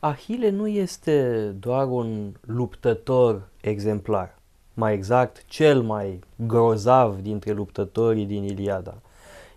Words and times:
Ahile 0.00 0.50
nu 0.50 0.66
este 0.66 1.48
doar 1.60 1.86
un 1.86 2.32
luptător 2.40 3.48
exemplar, 3.60 4.38
mai 4.74 4.94
exact 4.94 5.44
cel 5.46 5.82
mai 5.82 6.20
grozav 6.36 7.20
dintre 7.20 7.52
luptătorii 7.52 8.26
din 8.26 8.42
Iliada. 8.42 8.94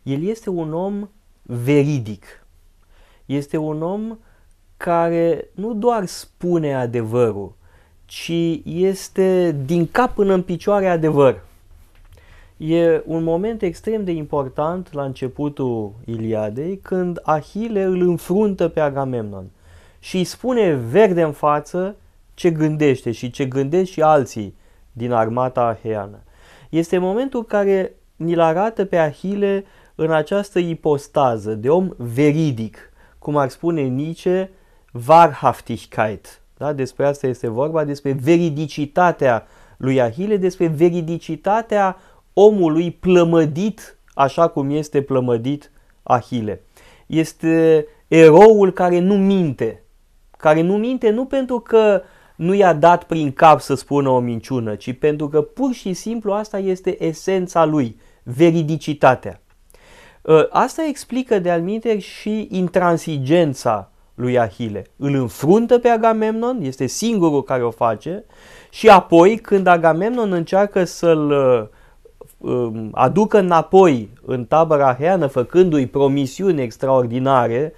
El 0.03 0.23
este 0.23 0.49
un 0.49 0.73
om 0.73 1.09
veridic. 1.41 2.45
Este 3.25 3.57
un 3.57 3.81
om 3.81 4.17
care 4.77 5.49
nu 5.53 5.73
doar 5.73 6.05
spune 6.05 6.75
adevărul, 6.75 7.55
ci 8.05 8.61
este 8.63 9.57
din 9.65 9.87
cap 9.91 10.13
până 10.13 10.33
în 10.33 10.41
picioare 10.41 10.87
adevăr. 10.87 11.43
E 12.57 13.03
un 13.05 13.23
moment 13.23 13.61
extrem 13.61 14.03
de 14.03 14.11
important 14.11 14.93
la 14.93 15.03
începutul 15.03 15.93
Iliadei 16.05 16.77
când 16.77 17.19
Ahile 17.23 17.83
îl 17.83 18.01
înfruntă 18.01 18.67
pe 18.67 18.79
Agamemnon 18.79 19.49
și 19.99 20.17
îi 20.17 20.23
spune 20.23 20.73
verde 20.73 21.21
în 21.21 21.31
față 21.31 21.95
ce 22.33 22.51
gândește 22.51 23.11
și 23.11 23.29
ce 23.29 23.45
gândesc 23.45 23.91
și 23.91 24.01
alții 24.01 24.55
din 24.91 25.11
armata 25.11 25.61
aheană. 25.61 26.19
Este 26.69 26.97
momentul 26.97 27.43
care 27.45 27.93
ni-l 28.15 28.39
arată 28.39 28.85
pe 28.85 28.97
Ahile 28.97 29.65
în 29.95 30.11
această 30.11 30.59
ipostază 30.59 31.53
de 31.53 31.69
om 31.69 31.89
veridic, 31.97 32.91
cum 33.19 33.37
ar 33.37 33.49
spune 33.49 33.81
Nietzsche, 33.81 34.51
Wahrhaftigkeit. 35.07 36.41
Da? 36.57 36.73
Despre 36.73 37.05
asta 37.05 37.27
este 37.27 37.47
vorba, 37.47 37.83
despre 37.83 38.11
veridicitatea 38.11 39.47
lui 39.77 40.01
Ahile, 40.01 40.37
despre 40.37 40.67
veridicitatea 40.67 41.97
omului 42.33 42.91
plămădit 42.91 43.97
așa 44.13 44.47
cum 44.47 44.69
este 44.69 45.01
plămădit 45.01 45.71
Ahile. 46.03 46.61
Este 47.07 47.85
eroul 48.07 48.71
care 48.71 48.99
nu 48.99 49.17
minte, 49.17 49.83
care 50.39 50.61
nu 50.61 50.77
minte 50.77 51.09
nu 51.09 51.25
pentru 51.25 51.59
că 51.59 52.01
nu 52.35 52.53
i-a 52.53 52.73
dat 52.73 53.03
prin 53.03 53.31
cap 53.31 53.61
să 53.61 53.75
spună 53.75 54.09
o 54.09 54.19
minciună, 54.19 54.75
ci 54.75 54.97
pentru 54.97 55.27
că 55.27 55.41
pur 55.41 55.73
și 55.73 55.93
simplu 55.93 56.33
asta 56.33 56.57
este 56.57 57.03
esența 57.05 57.65
lui, 57.65 57.99
veridicitatea. 58.23 59.41
Ă, 60.27 60.47
asta 60.51 60.85
explică 60.87 61.39
de 61.39 61.49
alminte 61.49 61.99
și 61.99 62.47
intransigența 62.51 63.91
lui 64.15 64.39
Ahile. 64.39 64.85
Îl 64.95 65.13
înfruntă 65.13 65.79
pe 65.79 65.87
Agamemnon, 65.87 66.61
este 66.61 66.85
singurul 66.85 67.43
care 67.43 67.63
o 67.63 67.71
face, 67.71 68.23
și 68.69 68.89
apoi 68.89 69.37
când 69.37 69.67
Agamemnon 69.67 70.31
încearcă 70.31 70.83
să-l 70.83 71.31
ă, 71.31 71.69
ă, 72.43 72.71
aducă 72.91 73.39
înapoi 73.39 74.09
în 74.25 74.45
tabăra 74.45 74.87
aheană, 74.87 75.27
făcându-i 75.27 75.87
promisiuni 75.87 76.61
extraordinare, 76.61 77.73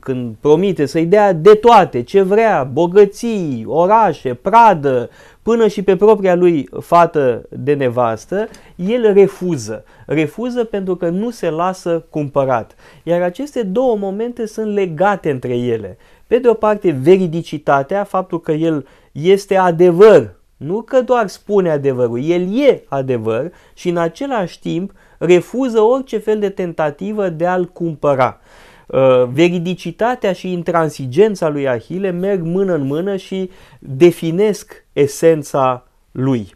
când 0.00 0.34
promite 0.40 0.86
să-i 0.86 1.06
dea 1.06 1.32
de 1.32 1.54
toate, 1.54 2.02
ce 2.02 2.22
vrea, 2.22 2.68
bogății, 2.72 3.64
orașe, 3.66 4.34
pradă, 4.34 5.10
până 5.42 5.68
și 5.68 5.82
pe 5.82 5.96
propria 5.96 6.34
lui 6.34 6.68
fată 6.80 7.42
de 7.48 7.74
nevastă, 7.74 8.48
el 8.76 9.12
refuză. 9.12 9.84
Refuză 10.06 10.64
pentru 10.64 10.96
că 10.96 11.08
nu 11.08 11.30
se 11.30 11.50
lasă 11.50 12.04
cumpărat. 12.10 12.74
Iar 13.02 13.22
aceste 13.22 13.62
două 13.62 13.96
momente 13.96 14.46
sunt 14.46 14.74
legate 14.74 15.30
între 15.30 15.56
ele. 15.56 15.98
Pe 16.26 16.38
de 16.38 16.48
o 16.48 16.54
parte, 16.54 16.90
veridicitatea, 16.90 18.04
faptul 18.04 18.40
că 18.40 18.52
el 18.52 18.86
este 19.12 19.56
adevăr, 19.56 20.34
nu 20.56 20.82
că 20.82 21.00
doar 21.00 21.28
spune 21.28 21.70
adevărul, 21.70 22.24
el 22.24 22.58
e 22.58 22.82
adevăr 22.88 23.52
și 23.74 23.88
în 23.88 23.96
același 23.96 24.60
timp 24.60 24.92
refuză 25.18 25.80
orice 25.80 26.18
fel 26.18 26.38
de 26.38 26.48
tentativă 26.48 27.28
de 27.28 27.46
a-l 27.46 27.64
cumpăra. 27.64 28.40
Uh, 28.86 29.24
veridicitatea 29.32 30.32
și 30.32 30.52
intransigența 30.52 31.48
lui 31.48 31.68
Ahile 31.68 32.10
merg 32.10 32.42
mână 32.42 32.74
în 32.74 32.86
mână 32.86 33.16
și 33.16 33.50
definesc 33.78 34.84
esența 34.92 35.86
lui. 36.10 36.54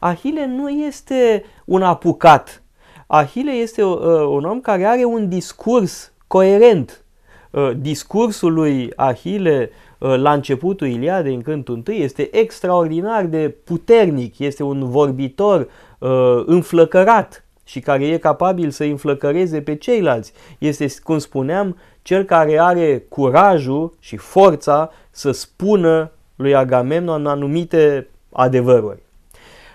Ahile 0.00 0.46
nu 0.46 0.68
este 0.68 1.44
un 1.64 1.82
apucat. 1.82 2.62
Ahile 3.06 3.50
este 3.50 3.82
uh, 3.82 3.98
un 4.28 4.44
om 4.44 4.60
care 4.60 4.84
are 4.84 5.04
un 5.04 5.28
discurs 5.28 6.12
coerent. 6.26 7.04
Uh, 7.50 7.70
discursul 7.76 8.52
lui 8.52 8.92
Ahile 8.96 9.70
la 9.98 10.32
începutul 10.32 10.86
Iliadei, 10.86 11.34
în 11.34 11.42
cântul 11.42 11.82
1, 11.86 11.96
este 11.96 12.36
extraordinar 12.36 13.24
de 13.24 13.54
puternic, 13.64 14.38
este 14.38 14.62
un 14.62 14.90
vorbitor 14.90 15.68
înflăcărat, 16.46 17.44
și 17.68 17.80
care 17.80 18.06
e 18.06 18.18
capabil 18.18 18.70
să 18.70 18.84
înflăcăreze 18.84 19.60
pe 19.60 19.74
ceilalți. 19.74 20.32
Este, 20.58 20.86
cum 21.02 21.18
spuneam, 21.18 21.76
cel 22.02 22.24
care 22.24 22.60
are 22.60 23.04
curajul 23.08 23.96
și 24.00 24.16
forța 24.16 24.90
să 25.10 25.30
spună 25.30 26.10
lui 26.36 26.54
Agamemnon 26.54 27.26
anumite 27.26 28.08
adevăruri. 28.32 29.02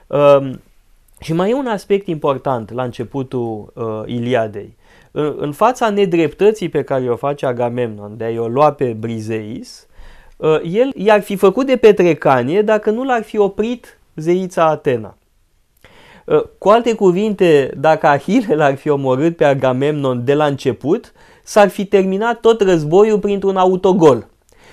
Um, 0.08 0.62
și 1.20 1.34
mai 1.34 1.50
e 1.50 1.54
un 1.54 1.68
aspect 1.68 2.08
important 2.08 2.72
la 2.72 2.84
începutul 2.84 3.72
uh, 3.74 4.02
Iliadei. 4.06 4.78
În, 5.12 5.36
în 5.38 5.52
fața 5.52 5.90
nedreptății 5.90 6.70
pe 6.70 6.84
care 6.84 7.10
o 7.10 7.16
face 7.16 7.46
Agamemnon 7.46 8.18
de 8.18 8.24
a-i 8.24 8.38
o 8.38 8.48
lua 8.48 8.72
pe 8.72 8.94
Brizeis, 8.94 9.88
uh, 10.38 10.60
el 10.64 10.92
i-ar 10.96 11.22
fi 11.22 11.36
făcut 11.36 11.66
de 11.66 11.78
petrecanie 11.78 12.62
dacă 12.62 12.90
nu 12.90 13.04
l-ar 13.04 13.24
fi 13.24 13.38
oprit 13.38 14.00
zeița 14.16 14.66
Atena. 14.66 15.18
Uh, 16.26 16.44
cu 16.58 16.70
alte 16.70 16.94
cuvinte, 16.94 17.72
dacă 17.78 18.08
Ahile 18.08 18.56
l-ar 18.56 18.76
fi 18.76 18.90
omorât 18.90 19.36
pe 19.36 19.44
Agamemnon 19.44 20.26
de 20.26 20.34
la 20.34 20.46
început, 20.46 21.12
s-ar 21.44 21.70
fi 21.70 21.86
terminat 21.86 22.40
tot 22.40 22.62
războiul 22.62 23.20
printr-un 23.20 23.58
autogol. 23.58 24.28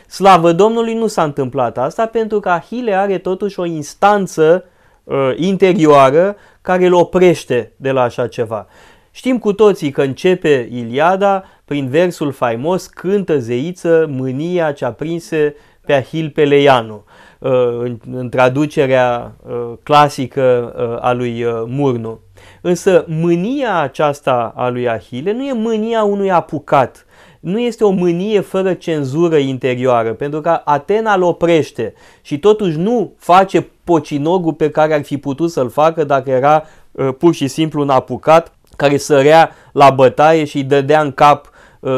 Slavă 0.08 0.52
Domnului 0.52 0.94
nu 0.94 1.06
s-a 1.06 1.22
întâmplat 1.22 1.78
asta 1.78 2.06
pentru 2.06 2.40
că 2.40 2.48
Ahile 2.48 2.94
are 2.94 3.18
totuși 3.18 3.60
o 3.60 3.64
instanță 3.64 4.64
uh, 5.04 5.32
interioară 5.36 6.36
care 6.62 6.86
îl 6.86 6.94
oprește 6.94 7.72
de 7.76 7.90
la 7.90 8.02
așa 8.02 8.26
ceva. 8.26 8.66
Știm 9.10 9.38
cu 9.38 9.52
toții 9.52 9.90
că 9.90 10.02
începe 10.02 10.68
Iliada 10.72 11.44
prin 11.64 11.88
versul 11.88 12.32
faimos 12.32 12.86
cântă 12.86 13.38
zeiță 13.38 14.06
mânia 14.08 14.72
ce-a 14.72 14.92
prinse 14.92 15.54
pe 15.86 15.92
Ahil 15.92 16.30
Peleianu. 16.30 16.94
Uh, 16.94 17.29
în, 17.78 17.98
în 18.12 18.28
traducerea 18.28 19.34
uh, 19.46 19.72
clasică 19.82 20.74
uh, 20.76 21.04
a 21.04 21.12
lui 21.12 21.44
Murnu. 21.66 22.20
Însă 22.60 23.04
mânia 23.08 23.80
aceasta 23.80 24.52
a 24.56 24.68
lui 24.68 24.88
Ahile 24.88 25.32
nu 25.32 25.44
e 25.44 25.52
mânia 25.52 26.02
unui 26.02 26.30
apucat, 26.30 27.06
nu 27.40 27.58
este 27.60 27.84
o 27.84 27.90
mânie 27.90 28.40
fără 28.40 28.74
cenzură 28.74 29.36
interioară, 29.36 30.12
pentru 30.12 30.40
că 30.40 30.60
Atena 30.64 31.14
îl 31.14 31.22
oprește 31.22 31.94
și 32.22 32.38
totuși 32.38 32.78
nu 32.78 33.12
face 33.16 33.68
pocinogul 33.84 34.52
pe 34.52 34.70
care 34.70 34.94
ar 34.94 35.02
fi 35.02 35.18
putut 35.18 35.50
să-l 35.50 35.70
facă 35.70 36.04
dacă 36.04 36.30
era 36.30 36.62
uh, 36.90 37.08
pur 37.18 37.34
și 37.34 37.48
simplu 37.48 37.80
un 37.80 37.90
apucat 37.90 38.54
care 38.76 38.96
sărea 38.96 39.50
la 39.72 39.90
bătaie 39.90 40.44
și 40.44 40.56
îi 40.56 40.62
dădea 40.62 41.00
în 41.00 41.12
cap 41.12 41.44
Uh, 41.44 41.49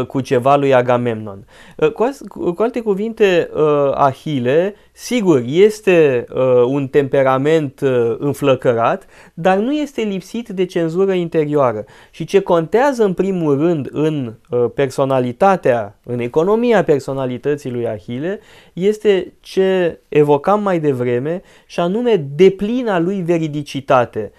cu 0.07 0.21
ceva 0.21 0.57
lui 0.57 0.75
Agamemnon. 0.75 1.47
Uh, 1.77 1.91
cu, 2.29 2.63
alte 2.63 2.81
cuvinte, 2.81 3.51
uh, 3.55 3.91
Ahile, 3.95 4.75
sigur, 4.93 5.43
este 5.47 6.27
un 6.67 6.87
temperament 6.87 7.81
înflăcărat, 8.19 9.07
dar 9.35 9.59
nu 9.59 9.73
este 9.73 10.01
lipsit 10.03 10.49
de 10.49 10.65
cenzură 10.65 11.13
interioară. 11.13 11.85
Și 12.11 12.25
ce 12.25 12.41
contează 12.41 13.05
în 13.05 13.13
primul 13.13 13.59
rând 13.59 13.89
în 13.93 14.35
personalitatea, 14.75 15.99
în 16.05 16.19
economia 16.19 16.85
personalității 16.85 17.71
lui 17.71 17.89
Ahile, 17.89 18.41
este 18.73 19.33
ce 19.41 19.99
evocam 20.09 20.63
mai 20.63 20.81
devreme, 20.81 21.43
și 21.67 21.81
anume 21.81 22.27
deplina 22.35 22.99
lui 22.99 23.23
veridicitate 23.23 24.33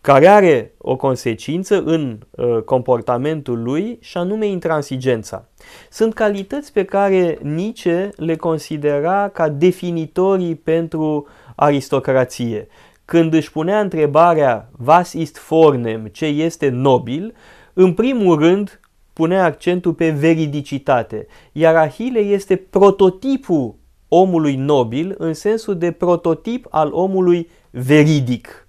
care 0.00 0.28
are 0.28 0.74
o 0.78 0.96
consecință 0.96 1.82
în 1.82 2.18
uh, 2.30 2.62
comportamentul 2.62 3.62
lui 3.62 3.98
și 4.00 4.16
anume 4.16 4.46
intransigența. 4.46 5.48
Sunt 5.90 6.14
calități 6.14 6.72
pe 6.72 6.84
care 6.84 7.38
Nietzsche 7.42 8.10
le 8.16 8.36
considera 8.36 9.28
ca 9.28 9.48
definitorii 9.48 10.54
pentru 10.54 11.26
aristocrație. 11.56 12.66
Când 13.04 13.34
își 13.34 13.52
punea 13.52 13.80
întrebarea 13.80 14.70
was 14.86 15.12
ist 15.12 15.46
vornem, 15.48 16.06
ce 16.06 16.26
este 16.26 16.68
nobil, 16.68 17.34
în 17.72 17.92
primul 17.94 18.38
rând 18.38 18.80
punea 19.12 19.44
accentul 19.44 19.94
pe 19.94 20.10
veridicitate, 20.10 21.26
iar 21.52 21.76
Ahile 21.76 22.18
este 22.18 22.56
prototipul 22.56 23.74
omului 24.08 24.56
nobil 24.56 25.14
în 25.18 25.34
sensul 25.34 25.78
de 25.78 25.90
prototip 25.90 26.66
al 26.70 26.92
omului 26.92 27.48
veridic. 27.70 28.68